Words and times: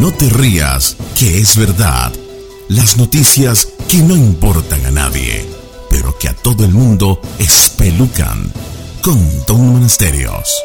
No 0.00 0.12
te 0.12 0.28
rías, 0.28 0.96
que 1.18 1.40
es 1.40 1.56
verdad. 1.56 2.12
Las 2.68 2.98
noticias 2.98 3.74
que 3.88 3.96
no 3.98 4.14
importan 4.14 4.86
a 4.86 4.92
nadie, 4.92 5.44
pero 5.90 6.16
que 6.16 6.28
a 6.28 6.34
todo 6.34 6.64
el 6.64 6.70
mundo 6.70 7.20
espelucan. 7.40 8.52
Con 9.02 9.18
Don 9.48 9.72
Monasterios. 9.72 10.62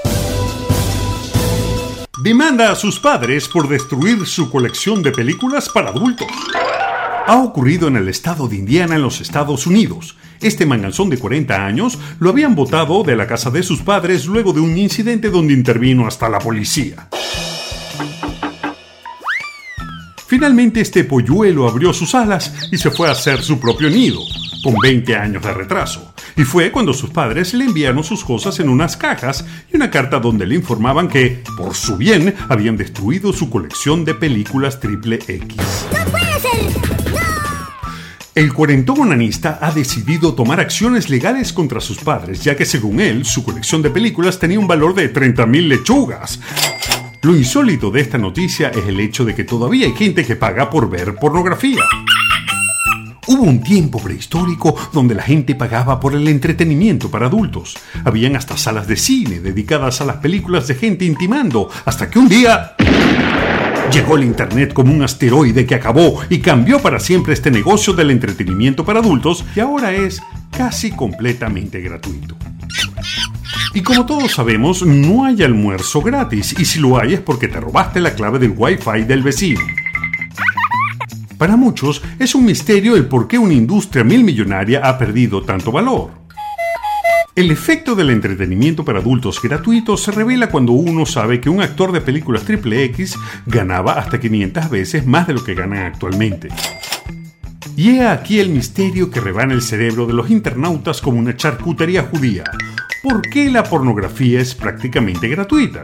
Demanda 2.21 2.71
a 2.71 2.75
sus 2.75 2.99
padres 2.99 3.47
por 3.47 3.67
destruir 3.67 4.23
su 4.27 4.51
colección 4.51 5.01
de 5.01 5.11
películas 5.11 5.67
para 5.67 5.89
adultos. 5.89 6.27
Ha 7.25 7.37
ocurrido 7.37 7.87
en 7.87 7.95
el 7.95 8.09
estado 8.09 8.47
de 8.47 8.57
Indiana 8.57 8.97
en 8.97 9.01
los 9.01 9.19
Estados 9.19 9.65
Unidos. 9.65 10.15
Este 10.41 10.67
manganzón 10.67 11.09
de 11.09 11.17
40 11.17 11.65
años 11.65 11.97
lo 12.19 12.29
habían 12.29 12.53
botado 12.53 13.01
de 13.01 13.15
la 13.15 13.25
casa 13.25 13.49
de 13.49 13.63
sus 13.63 13.81
padres 13.81 14.27
luego 14.27 14.53
de 14.53 14.59
un 14.59 14.77
incidente 14.77 15.31
donde 15.31 15.53
intervino 15.53 16.05
hasta 16.05 16.29
la 16.29 16.37
policía. 16.37 17.07
Finalmente 20.33 20.81
este 20.81 21.03
polluelo 21.03 21.67
abrió 21.67 21.93
sus 21.93 22.15
alas 22.15 22.67
y 22.71 22.79
se 22.79 22.89
fue 22.89 23.07
a 23.07 23.11
hacer 23.11 23.43
su 23.43 23.59
propio 23.59 23.87
nido, 23.87 24.19
con 24.63 24.73
20 24.79 25.15
años 25.15 25.43
de 25.43 25.53
retraso. 25.53 26.15
Y 26.35 26.41
fue 26.41 26.71
cuando 26.71 26.91
sus 26.91 27.11
padres 27.11 27.53
le 27.53 27.65
enviaron 27.65 28.03
sus 28.03 28.25
cosas 28.25 28.59
en 28.59 28.67
unas 28.67 28.97
cajas 28.97 29.45
y 29.71 29.75
una 29.75 29.91
carta 29.91 30.19
donde 30.19 30.47
le 30.47 30.55
informaban 30.55 31.07
que, 31.07 31.43
por 31.55 31.75
su 31.75 31.97
bien, 31.97 32.33
habían 32.49 32.77
destruido 32.77 33.31
su 33.31 33.51
colección 33.51 34.05
de 34.05 34.15
películas 34.15 34.79
triple 34.79 35.19
X. 35.27 35.55
¡No 35.91 36.03
puede 36.05 36.39
ser! 36.39 36.93
El 38.33 38.51
cuarentón 38.51 39.01
onanista 39.01 39.59
ha 39.61 39.71
decidido 39.71 40.33
tomar 40.33 40.59
acciones 40.59 41.11
legales 41.11 41.53
contra 41.53 41.79
sus 41.79 41.99
padres, 41.99 42.43
ya 42.43 42.55
que 42.55 42.65
según 42.65 42.99
él, 42.99 43.25
su 43.25 43.43
colección 43.43 43.83
de 43.83 43.91
películas 43.91 44.39
tenía 44.39 44.57
un 44.57 44.65
valor 44.65 44.95
de 44.95 45.13
30.000 45.13 45.67
lechugas. 45.67 46.39
Lo 47.23 47.33
insólito 47.37 47.89
de 47.89 48.01
esta 48.01 48.17
noticia 48.17 48.67
es 48.67 48.85
el 48.85 48.99
hecho 48.99 49.23
de 49.23 49.33
que 49.33 49.45
todavía 49.45 49.85
hay 49.85 49.93
gente 49.93 50.25
que 50.25 50.35
paga 50.35 50.69
por 50.69 50.89
ver 50.89 51.15
pornografía. 51.15 51.81
Hubo 53.27 53.43
un 53.43 53.63
tiempo 53.63 53.97
prehistórico 53.97 54.75
donde 54.91 55.15
la 55.15 55.23
gente 55.23 55.55
pagaba 55.55 56.01
por 56.01 56.15
el 56.15 56.27
entretenimiento 56.27 57.09
para 57.09 57.27
adultos. 57.27 57.77
Habían 58.03 58.35
hasta 58.35 58.57
salas 58.57 58.87
de 58.87 58.97
cine 58.97 59.39
dedicadas 59.39 60.01
a 60.01 60.05
las 60.05 60.17
películas 60.17 60.67
de 60.67 60.75
gente 60.75 61.05
intimando, 61.05 61.69
hasta 61.85 62.09
que 62.09 62.19
un 62.19 62.27
día... 62.27 62.75
Llegó 63.93 64.17
el 64.17 64.25
Internet 64.25 64.73
como 64.73 64.93
un 64.93 65.03
asteroide 65.03 65.65
que 65.65 65.75
acabó 65.75 66.19
y 66.29 66.39
cambió 66.39 66.81
para 66.81 66.99
siempre 66.99 67.33
este 67.33 67.51
negocio 67.51 67.93
del 67.93 68.11
entretenimiento 68.11 68.83
para 68.83 68.99
adultos 68.99 69.45
y 69.55 69.61
ahora 69.61 69.93
es 69.93 70.21
casi 70.51 70.91
completamente 70.91 71.79
gratuito. 71.79 72.42
Y 73.73 73.81
como 73.81 74.05
todos 74.05 74.33
sabemos, 74.33 74.85
no 74.85 75.25
hay 75.25 75.41
almuerzo 75.41 76.01
gratis 76.01 76.55
y 76.59 76.65
si 76.65 76.79
lo 76.79 76.99
hay 76.99 77.15
es 77.15 77.21
porque 77.21 77.47
te 77.47 77.59
robaste 77.59 77.99
la 77.99 78.13
clave 78.13 78.37
del 78.37 78.53
Wi-Fi 78.55 79.03
del 79.03 79.23
vecino. 79.23 79.61
Para 81.39 81.57
muchos 81.57 82.01
es 82.19 82.35
un 82.35 82.45
misterio 82.45 82.95
el 82.95 83.07
por 83.07 83.27
qué 83.27 83.39
una 83.39 83.53
industria 83.53 84.03
mil 84.03 84.23
millonaria 84.23 84.81
ha 84.83 84.97
perdido 84.97 85.41
tanto 85.41 85.71
valor. 85.71 86.11
El 87.35 87.49
efecto 87.49 87.95
del 87.95 88.11
entretenimiento 88.11 88.85
para 88.85 88.99
adultos 88.99 89.41
gratuito 89.41 89.97
se 89.97 90.11
revela 90.11 90.51
cuando 90.51 90.73
uno 90.73 91.07
sabe 91.07 91.41
que 91.41 91.49
un 91.49 91.63
actor 91.63 91.91
de 91.91 92.01
películas 92.01 92.43
triple 92.43 92.83
X 92.83 93.17
ganaba 93.47 93.93
hasta 93.93 94.19
500 94.19 94.69
veces 94.69 95.07
más 95.07 95.25
de 95.25 95.33
lo 95.33 95.43
que 95.43 95.55
ganan 95.55 95.87
actualmente. 95.87 96.49
Y 97.75 97.89
he 97.89 98.07
aquí 98.07 98.39
el 98.39 98.49
misterio 98.49 99.09
que 99.09 99.19
rebana 99.19 99.55
el 99.55 99.63
cerebro 99.63 100.05
de 100.05 100.13
los 100.13 100.29
internautas 100.29 101.01
como 101.01 101.17
una 101.17 101.35
charcutería 101.35 102.03
judía. 102.03 102.43
¿Por 103.03 103.21
qué 103.21 103.51
la 103.51 103.65
pornografía 103.65 104.39
es 104.39 104.55
prácticamente 104.55 105.27
gratuita? 105.27 105.83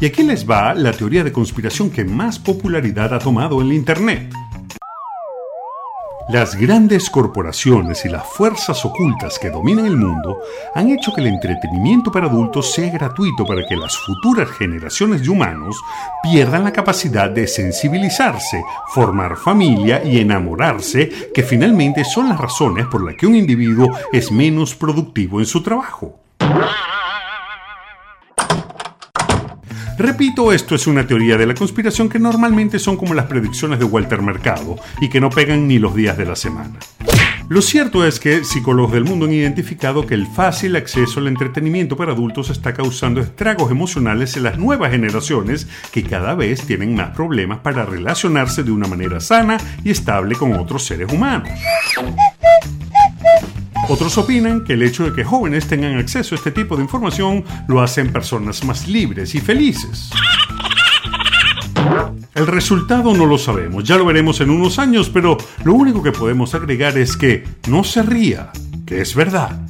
Y 0.00 0.04
aquí 0.04 0.24
les 0.24 0.50
va 0.50 0.74
la 0.74 0.90
teoría 0.90 1.22
de 1.22 1.30
conspiración 1.30 1.90
que 1.90 2.04
más 2.04 2.40
popularidad 2.40 3.14
ha 3.14 3.20
tomado 3.20 3.62
en 3.62 3.68
la 3.68 3.74
Internet. 3.74 4.34
Las 6.28 6.56
grandes 6.56 7.08
corporaciones 7.08 8.04
y 8.04 8.08
las 8.08 8.26
fuerzas 8.26 8.84
ocultas 8.84 9.38
que 9.38 9.48
dominan 9.48 9.86
el 9.86 9.96
mundo 9.96 10.40
han 10.74 10.90
hecho 10.90 11.12
que 11.14 11.20
el 11.20 11.28
entretenimiento 11.28 12.10
para 12.10 12.26
adultos 12.26 12.72
sea 12.72 12.90
gratuito 12.90 13.46
para 13.46 13.64
que 13.64 13.76
las 13.76 13.96
futuras 13.96 14.50
generaciones 14.50 15.22
de 15.22 15.28
humanos 15.28 15.80
pierdan 16.24 16.64
la 16.64 16.72
capacidad 16.72 17.30
de 17.30 17.46
sensibilizarse, 17.46 18.60
formar 18.88 19.36
familia 19.36 20.02
y 20.04 20.18
enamorarse, 20.18 21.30
que 21.32 21.44
finalmente 21.44 22.04
son 22.04 22.28
las 22.28 22.40
razones 22.40 22.86
por 22.86 23.04
las 23.04 23.14
que 23.14 23.28
un 23.28 23.36
individuo 23.36 23.88
es 24.12 24.32
menos 24.32 24.74
productivo 24.74 25.38
en 25.38 25.46
su 25.46 25.62
trabajo. 25.62 26.18
Repito, 29.98 30.52
esto 30.52 30.74
es 30.74 30.86
una 30.86 31.06
teoría 31.06 31.38
de 31.38 31.46
la 31.46 31.54
conspiración 31.54 32.08
que 32.08 32.18
normalmente 32.18 32.78
son 32.78 32.96
como 32.96 33.14
las 33.14 33.26
predicciones 33.26 33.78
de 33.78 33.84
Walter 33.86 34.20
Mercado 34.20 34.76
y 35.00 35.08
que 35.08 35.20
no 35.20 35.30
pegan 35.30 35.66
ni 35.66 35.78
los 35.78 35.94
días 35.94 36.18
de 36.18 36.26
la 36.26 36.36
semana. 36.36 36.78
Lo 37.48 37.62
cierto 37.62 38.04
es 38.04 38.18
que 38.18 38.44
psicólogos 38.44 38.92
del 38.92 39.04
mundo 39.04 39.26
han 39.26 39.32
identificado 39.32 40.04
que 40.04 40.14
el 40.14 40.26
fácil 40.26 40.74
acceso 40.74 41.20
al 41.20 41.28
entretenimiento 41.28 41.96
para 41.96 42.12
adultos 42.12 42.50
está 42.50 42.74
causando 42.74 43.20
estragos 43.20 43.70
emocionales 43.70 44.36
en 44.36 44.42
las 44.42 44.58
nuevas 44.58 44.90
generaciones 44.90 45.68
que 45.92 46.02
cada 46.02 46.34
vez 46.34 46.66
tienen 46.66 46.96
más 46.96 47.10
problemas 47.10 47.60
para 47.60 47.84
relacionarse 47.84 48.64
de 48.64 48.72
una 48.72 48.88
manera 48.88 49.20
sana 49.20 49.58
y 49.84 49.90
estable 49.90 50.34
con 50.34 50.54
otros 50.54 50.84
seres 50.84 51.12
humanos. 51.12 51.48
Otros 53.88 54.18
opinan 54.18 54.64
que 54.64 54.72
el 54.72 54.82
hecho 54.82 55.04
de 55.04 55.12
que 55.12 55.22
jóvenes 55.22 55.68
tengan 55.68 55.96
acceso 55.96 56.34
a 56.34 56.38
este 56.38 56.50
tipo 56.50 56.76
de 56.76 56.82
información 56.82 57.44
lo 57.68 57.80
hacen 57.80 58.12
personas 58.12 58.64
más 58.64 58.88
libres 58.88 59.34
y 59.36 59.40
felices. 59.40 60.10
El 62.34 62.48
resultado 62.48 63.14
no 63.14 63.26
lo 63.26 63.38
sabemos, 63.38 63.84
ya 63.84 63.96
lo 63.96 64.04
veremos 64.04 64.40
en 64.40 64.50
unos 64.50 64.80
años, 64.80 65.08
pero 65.08 65.38
lo 65.64 65.74
único 65.74 66.02
que 66.02 66.10
podemos 66.10 66.54
agregar 66.54 66.98
es 66.98 67.16
que 67.16 67.44
no 67.68 67.84
se 67.84 68.02
ría, 68.02 68.50
que 68.84 69.00
es 69.00 69.14
verdad. 69.14 69.60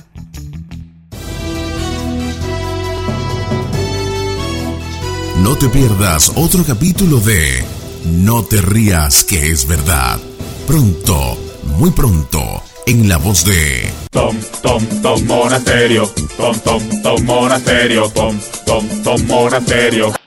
No 5.43 5.55
te 5.57 5.69
pierdas 5.69 6.33
otro 6.37 6.65
capítulo 6.65 7.21
de 7.21 7.63
No 8.05 8.43
te 8.43 8.63
rías, 8.63 9.25
que 9.25 9.51
es 9.51 9.69
verdad. 9.69 10.19
Pronto, 10.67 11.39
muy 11.79 11.91
pronto 11.91 12.66
en 12.87 13.09
la 13.09 13.19
voz 13.19 13.45
de 13.45 13.91
Tom, 14.11 14.37
Tom, 14.63 14.87
Tom 15.03 15.27
Monasterio, 15.27 16.11
Tom, 16.37 16.59
Tom, 16.61 16.83
Tom 17.03 17.25
Monasterio, 17.25 18.09
Tom, 18.11 18.39
Tom, 18.65 18.89
Tom 19.03 19.27
Monasterio. 19.27 20.26